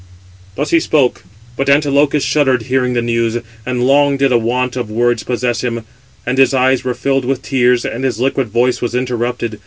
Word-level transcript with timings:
Thus 0.55 0.71
he 0.71 0.79
spoke; 0.79 1.23
but 1.55 1.69
Antilochus 1.69 2.23
shuddered, 2.23 2.63
hearing 2.63 2.93
the 2.93 3.03
news; 3.03 3.37
and 3.67 3.85
long 3.85 4.17
did 4.17 4.31
a 4.31 4.37
want 4.39 4.75
of 4.75 4.89
words 4.89 5.21
possess 5.21 5.61
him; 5.63 5.83
and 6.25 6.39
his 6.39 6.55
eyes 6.55 6.83
were 6.83 6.95
filled 6.95 7.23
with 7.23 7.43
tears, 7.43 7.85
and 7.85 8.03
his 8.03 8.19
liquid 8.19 8.47
voice 8.47 8.81
was 8.81 8.95
interrupted. 8.95 9.59